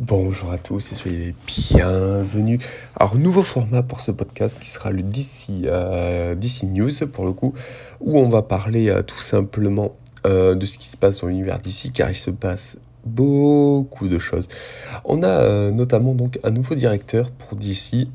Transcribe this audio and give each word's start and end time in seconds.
Bonjour 0.00 0.50
à 0.50 0.56
tous 0.56 0.92
et 0.92 0.94
soyez 0.94 1.34
bienvenus. 1.46 2.58
Alors, 2.96 3.16
nouveau 3.16 3.42
format 3.42 3.82
pour 3.82 4.00
ce 4.00 4.10
podcast 4.10 4.56
qui 4.58 4.70
sera 4.70 4.90
le 4.90 5.02
DC, 5.02 5.66
euh, 5.66 6.34
News 6.62 7.06
pour 7.12 7.26
le 7.26 7.34
coup, 7.34 7.52
où 8.00 8.18
on 8.18 8.30
va 8.30 8.40
parler 8.40 8.88
euh, 8.88 9.02
tout 9.02 9.20
simplement 9.20 9.94
euh, 10.26 10.54
de 10.54 10.64
ce 10.64 10.78
qui 10.78 10.88
se 10.88 10.96
passe 10.96 11.20
dans 11.20 11.26
l'univers 11.26 11.58
DC 11.58 11.92
car 11.92 12.10
il 12.10 12.16
se 12.16 12.30
passe 12.30 12.78
beaucoup 13.04 14.08
de 14.08 14.18
choses. 14.18 14.48
On 15.04 15.22
a 15.22 15.70
notamment 15.70 16.14
donc 16.14 16.38
un 16.44 16.50
nouveau 16.50 16.76
directeur 16.76 17.30
pour 17.30 17.58
DC 17.58 18.08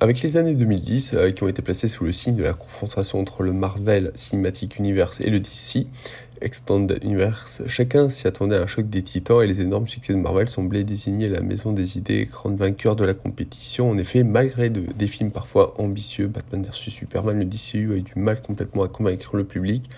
avec 0.00 0.22
les 0.22 0.38
années 0.38 0.54
2010 0.54 1.16
qui 1.36 1.42
ont 1.42 1.48
été 1.48 1.60
placées 1.60 1.88
sous 1.88 2.04
le 2.04 2.12
signe 2.12 2.34
de 2.34 2.42
la 2.42 2.54
confrontation 2.54 3.20
entre 3.20 3.42
le 3.42 3.52
Marvel 3.52 4.12
Cinematic 4.14 4.78
Universe 4.78 5.20
et 5.20 5.28
le 5.28 5.40
DC, 5.40 5.86
Extended 6.40 7.04
Universe. 7.04 7.62
Chacun 7.66 8.08
s'y 8.08 8.26
attendait 8.26 8.56
à 8.56 8.62
un 8.62 8.66
choc 8.66 8.88
des 8.88 9.02
titans 9.02 9.42
et 9.42 9.46
les 9.46 9.60
énormes 9.60 9.88
succès 9.88 10.14
de 10.14 10.18
Marvel 10.18 10.48
semblaient 10.48 10.84
désigner 10.84 11.28
la 11.28 11.42
maison 11.42 11.72
des 11.72 11.98
idées, 11.98 12.24
grande 12.24 12.56
vainqueur 12.56 12.96
de 12.96 13.04
la 13.04 13.12
compétition. 13.12 13.90
En 13.90 13.98
effet, 13.98 14.24
malgré 14.24 14.70
des 14.70 15.06
films 15.06 15.32
parfois 15.32 15.78
ambitieux, 15.78 16.28
Batman 16.28 16.64
vs 16.64 16.90
Superman, 16.90 17.38
le 17.38 17.44
DCU 17.44 17.92
a 17.92 17.96
eu 17.96 18.02
du 18.02 18.14
mal 18.16 18.40
complètement 18.40 18.84
à 18.84 18.88
convaincre 18.88 19.36
le 19.36 19.44
public, 19.44 19.90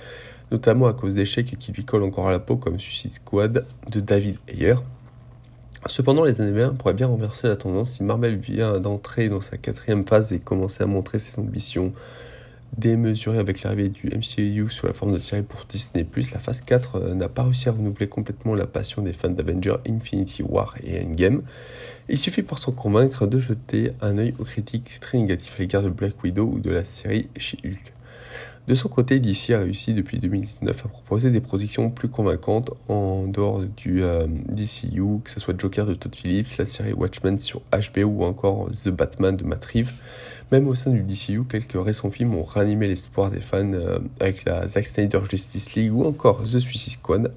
notamment 0.51 0.89
à 0.89 0.95
cause 0.95 1.15
d'échecs 1.15 1.57
qui 1.61 1.71
lui 1.71 1.85
collent 1.85 2.03
encore 2.03 2.27
à 2.27 2.33
la 2.33 2.41
peau 2.41 2.57
comme 2.57 2.81
Suicide 2.81 3.13
Squad 3.13 3.65
de 3.89 4.01
David 4.01 4.39
Ayer. 4.49 4.75
Cependant, 5.87 6.25
les 6.25 6.41
années 6.41 6.53
20 6.53 6.75
pourraient 6.75 6.95
bien 6.95 7.09
renverser 7.09 7.49
la 7.49 7.57
tendance 7.57 7.93
si 7.93 8.05
Marvel 8.05 8.37
vient 8.37 8.79
d'entrer 8.79 9.29
dans 9.29 9.41
sa 9.41 9.57
quatrième 9.57 10.07
phase 10.07 10.33
et 10.33 10.39
commencer 10.39 10.83
à 10.85 10.87
montrer 10.87 11.19
ses 11.19 11.41
ambitions 11.41 11.93
démesuré 12.77 13.39
avec 13.39 13.63
l'arrivée 13.63 13.89
du 13.89 14.09
MCU 14.09 14.71
sous 14.71 14.87
la 14.87 14.93
forme 14.93 15.13
de 15.13 15.19
série 15.19 15.43
pour 15.43 15.65
Disney+, 15.69 16.07
la 16.33 16.39
phase 16.39 16.63
4 16.63 16.97
euh, 16.97 17.15
n'a 17.15 17.29
pas 17.29 17.43
réussi 17.43 17.69
à 17.69 17.73
renouveler 17.73 18.09
complètement 18.09 18.55
la 18.55 18.67
passion 18.67 19.03
des 19.03 19.13
fans 19.13 19.29
d'Avengers 19.29 19.77
Infinity 19.89 20.43
War 20.43 20.75
et 20.83 21.05
Endgame. 21.05 21.43
Il 22.09 22.17
suffit 22.17 22.43
pour 22.43 22.59
s'en 22.59 22.73
convaincre 22.73 23.27
de 23.27 23.39
jeter 23.39 23.91
un 24.01 24.19
œil 24.19 24.35
aux 24.39 24.45
critiques 24.45 25.01
très 25.01 25.19
négatifs 25.19 25.55
à 25.57 25.59
l'égard 25.59 25.83
de 25.83 25.91
Black 25.91 26.23
Widow 26.23 26.47
ou 26.47 26.61
de 26.61 26.71
la 26.71 26.85
série 26.85 27.29
She-Hulk. 27.37 27.93
De 28.69 28.77
son 28.77 28.89
côté, 28.89 29.19
DC 29.19 29.51
a 29.51 29.59
réussi 29.59 29.93
depuis 29.93 30.21
2019 30.21 30.87
à 30.87 30.89
proposer 30.89 31.31
des 31.33 31.41
productions 31.41 31.91
plus 31.91 32.09
convaincantes 32.09 32.71
en 32.89 33.27
dehors 33.27 33.63
du 33.63 34.05
euh, 34.05 34.27
DCU, 34.29 35.21
que 35.25 35.31
ce 35.31 35.41
soit 35.41 35.59
Joker 35.59 35.85
de 35.85 35.95
Todd 35.95 36.15
Phillips, 36.15 36.57
la 36.59 36.65
série 36.65 36.93
Watchmen 36.93 37.39
sur 37.39 37.61
HBO 37.73 38.05
ou 38.05 38.25
encore 38.25 38.71
The 38.71 38.91
Batman 38.91 39.37
de 39.37 39.43
Matt 39.43 39.65
Reeves. 39.65 39.93
Même 40.53 40.69
au 40.69 40.77
sein 40.77 40.91
du 40.91 41.03
DCU, 41.03 41.43
quelques 41.43 41.83
récents 41.83 42.11
films 42.13 42.37
ont 42.37 42.45
ranimé 42.45 42.87
l'espoir 42.87 43.31
des 43.31 43.41
fans 43.41 43.73
euh, 43.73 43.99
avec 44.21 44.45
la 44.45 44.65
Zack 44.69 44.87
Snyder 44.87 45.21
Justice 45.29 45.75
League 45.75 45.93
ou 45.93 46.05
encore 46.05 46.45
The 46.45 46.61
Suicide 46.61 46.93
Squad 46.93 47.33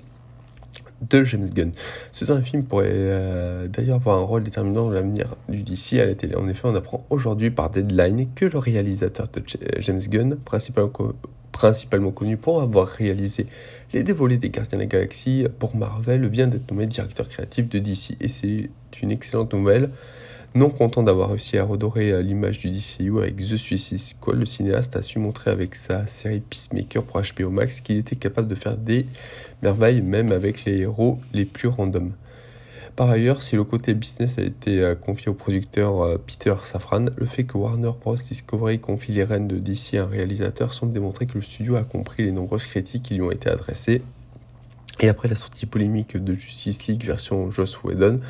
de 1.02 1.24
James 1.24 1.48
Gunn. 1.54 1.72
Ce 2.12 2.26
film 2.42 2.64
pourrait 2.64 2.90
euh, 2.92 3.68
d'ailleurs 3.68 3.98
avoir 3.98 4.18
un 4.18 4.24
rôle 4.24 4.44
déterminant 4.44 4.86
dans 4.86 4.92
l'avenir 4.92 5.36
du 5.50 5.64
DC 5.64 5.94
à 6.00 6.06
la 6.06 6.16
télé. 6.16 6.36
En 6.36 6.48
effet, 6.48 6.62
on 6.66 6.76
apprend 6.76 7.06
aujourd'hui 7.10 7.52
par 7.52 7.70
Deadline 7.70 8.28
que 8.36 8.46
le 8.46 8.58
réalisateur 8.58 9.28
de 9.28 9.44
James 9.80 10.02
Gunn, 10.02 10.38
principalement, 10.44 12.12
connu 12.12 12.38
pour 12.38 12.62
avoir 12.62 12.88
réalisé 12.88 13.48
les 13.94 14.04
dévolés 14.04 14.38
des 14.38 14.50
Gardiens 14.50 14.78
de 14.78 14.84
la 14.84 14.88
Galaxie 14.88 15.46
pour 15.60 15.76
Marvel, 15.76 16.28
vient 16.28 16.48
d'être 16.48 16.70
nommé 16.72 16.86
directeur 16.86 17.28
créatif 17.30 17.70
de 17.70 17.80
DC. 17.80 18.18
Et 18.20 18.30
c'est 18.30 18.70
une 19.02 19.12
excellente 19.12 19.54
nouvelle 19.54 19.90
non 20.56 20.70
content 20.70 21.04
d'avoir 21.04 21.30
réussi 21.30 21.58
à 21.58 21.66
redorer 21.66 22.12
euh, 22.12 22.22
l'image 22.22 22.60
du 22.60 22.72
DCU 22.72 23.18
avec 23.18 23.36
The 23.36 23.58
Suicide 23.58 24.00
Squad, 24.00 24.38
le 24.38 24.46
cinéaste 24.46 24.96
a 24.96 25.02
su 25.02 25.20
montrer 25.20 25.52
avec 25.52 25.76
sa 25.76 26.08
série 26.08 26.40
Peacemaker 26.40 27.04
pour 27.04 27.22
HBO 27.22 27.50
Max 27.50 27.82
qu'il 27.82 27.98
était 27.98 28.16
capable 28.16 28.48
de 28.48 28.56
faire 28.56 28.78
des 28.78 29.06
merveilles 29.62 30.02
même 30.02 30.32
avec 30.32 30.64
les 30.64 30.78
héros 30.78 31.20
les 31.34 31.44
plus 31.44 31.68
randoms. 31.68 32.14
Par 32.96 33.10
ailleurs, 33.10 33.42
si 33.42 33.58
le 33.58 33.66
côté 33.66 33.94
business 33.94 34.38
a 34.38 34.44
été 34.44 34.80
euh, 34.80 34.96
confié 34.96 35.28
au 35.28 35.34
producteur 35.34 36.02
euh, 36.02 36.18
Peter 36.26 36.56
Safran, 36.62 37.08
le 37.18 37.26
fait 37.26 37.44
que 37.44 37.58
Warner 37.58 37.92
Bros. 38.02 38.16
Discovery 38.16 38.80
confie 38.80 39.12
les 39.12 39.26
rênes 39.26 39.50
de 39.50 39.58
DC 39.58 39.96
à 39.96 40.04
un 40.04 40.06
réalisateur 40.06 40.74
semble 40.74 40.94
démontrer 40.94 41.26
que 41.26 41.34
le 41.34 41.42
studio 41.42 41.76
a 41.76 41.84
compris 41.84 42.24
les 42.24 42.32
nombreuses 42.32 42.66
critiques 42.66 43.04
qui 43.04 43.16
lui 43.16 43.22
ont 43.22 43.32
été 43.32 43.50
adressées. 43.50 44.02
Et 45.02 45.10
après 45.10 45.28
la 45.28 45.36
sortie 45.36 45.66
polémique 45.66 46.16
de 46.16 46.34
Justice 46.34 46.88
League 46.88 47.04
version 47.04 47.52
Joss 47.52 47.84
Whedon, 47.84 48.22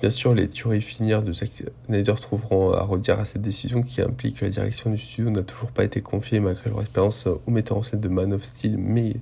Bien 0.00 0.10
sûr, 0.10 0.34
les 0.34 0.48
tueries 0.48 0.82
finir 0.82 1.22
de 1.22 1.32
Zack 1.32 1.50
Snyder 1.86 2.14
trouveront 2.20 2.72
à 2.72 2.82
redire 2.82 3.18
à 3.18 3.24
cette 3.24 3.40
décision 3.40 3.82
qui 3.82 4.02
implique 4.02 4.40
que 4.40 4.44
la 4.44 4.50
direction 4.50 4.90
du 4.90 4.98
studio 4.98 5.30
n'a 5.30 5.42
toujours 5.42 5.70
pas 5.70 5.84
été 5.84 6.02
confiée 6.02 6.38
malgré 6.38 6.68
leur 6.68 6.82
expérience 6.82 7.26
au 7.26 7.50
metteur 7.50 7.78
en 7.78 7.82
scène 7.82 8.00
de 8.00 8.08
Man 8.08 8.34
of 8.34 8.44
Steel, 8.44 8.76
mais 8.76 9.14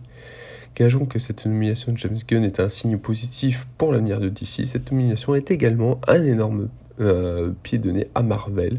gageons 0.75 1.07
que 1.07 1.21
cette 1.21 1.47
nomination 1.47 1.93
de 1.93 1.99
James 1.99 2.19
Gunn 2.27 2.43
est 2.43 2.59
un 2.59 2.69
signe 2.69 2.99
positif 2.99 3.69
pour 3.79 3.93
l'avenir 3.93 4.19
de 4.19 4.29
DC. 4.29 4.65
Cette 4.65 4.91
nomination 4.91 5.37
est 5.37 5.53
également 5.53 6.01
un 6.09 6.23
énorme 6.25 6.69
euh, 7.01 7.53
pied 7.63 7.79
de 7.79 7.93
nez 7.93 8.09
à 8.17 8.25
Marvel, 8.25 8.79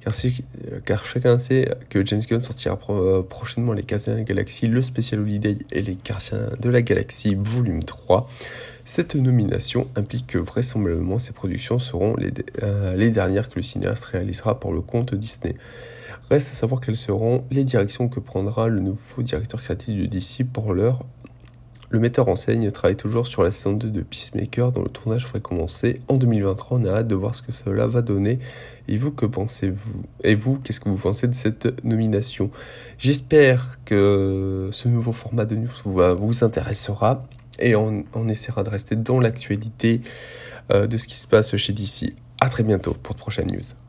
car, 0.00 0.14
car, 0.86 1.04
chacun 1.04 1.36
sait 1.36 1.74
que 1.90 2.04
James 2.06 2.22
Gunn 2.26 2.40
sortira 2.40 2.78
euh, 2.88 3.22
prochainement 3.22 3.74
les 3.74 3.82
Gardiens 3.82 4.14
de 4.14 4.18
la 4.18 4.24
Galaxie, 4.24 4.66
le 4.66 4.80
Special 4.80 5.20
Holiday 5.20 5.58
et 5.72 5.82
les 5.82 5.98
Gardiens 6.02 6.48
de 6.58 6.70
la 6.70 6.80
Galaxie 6.80 7.34
volume 7.34 7.82
3. 7.82 8.30
Cette 8.86 9.14
nomination 9.14 9.88
implique 9.96 10.26
que 10.26 10.38
vraisemblablement 10.38 11.18
ces 11.18 11.32
productions 11.32 11.78
seront 11.78 12.16
euh, 12.62 12.96
les, 12.96 13.10
dernières 13.10 13.48
que 13.48 13.56
le 13.56 13.62
cinéaste 13.62 14.04
réalisera 14.04 14.60
pour 14.60 14.74
le 14.74 14.82
compte 14.82 15.14
Disney. 15.14 15.54
Reste 16.30 16.50
à 16.50 16.54
savoir 16.54 16.82
quelles 16.82 16.98
seront 16.98 17.44
les 17.50 17.64
directions 17.64 18.08
que 18.08 18.20
prendra 18.20 18.68
le 18.68 18.80
nouveau 18.80 19.22
directeur 19.22 19.62
créatif 19.62 19.98
de 19.98 20.04
DC 20.04 20.44
pour 20.52 20.74
l'heure. 20.74 21.00
Le 21.88 21.98
metteur 21.98 22.28
en 22.28 22.36
scène 22.36 22.70
travaille 22.72 22.96
toujours 22.96 23.26
sur 23.26 23.42
la 23.42 23.52
saison 23.52 23.72
2 23.72 23.88
de 23.88 24.02
Peacemaker 24.02 24.72
dont 24.72 24.82
le 24.82 24.90
tournage 24.90 25.26
ferait 25.26 25.40
commencer 25.40 26.00
en 26.08 26.16
2023. 26.16 26.78
On 26.78 26.84
a 26.84 26.90
hâte 26.90 27.08
de 27.08 27.14
voir 27.14 27.34
ce 27.34 27.40
que 27.40 27.52
cela 27.52 27.86
va 27.86 28.02
donner. 28.02 28.38
Et 28.88 28.98
vous, 28.98 29.12
que 29.12 29.24
pensez-vous? 29.24 30.02
Et 30.24 30.34
vous, 30.34 30.58
qu'est-ce 30.58 30.80
que 30.80 30.88
vous 30.90 30.96
pensez 30.96 31.26
de 31.26 31.34
cette 31.34 31.84
nomination? 31.84 32.50
J'espère 32.98 33.78
que 33.84 34.68
ce 34.72 34.88
nouveau 34.88 35.12
format 35.12 35.46
de 35.46 35.56
news 35.56 35.70
vous 35.84 36.44
intéressera 36.44 37.26
et 37.58 37.76
on, 37.76 38.04
essaiera 38.28 38.62
de 38.62 38.70
rester 38.70 38.96
dans 38.96 39.20
l'actualité 39.20 40.00
euh, 40.72 40.86
de 40.86 40.96
ce 40.96 41.08
qui 41.08 41.16
se 41.16 41.28
passe 41.28 41.56
chez 41.56 41.72
DC. 41.72 42.14
A 42.40 42.48
très 42.48 42.62
bientôt 42.62 42.94
pour 42.94 43.14
de 43.14 43.20
prochaines 43.20 43.50
news. 43.50 43.83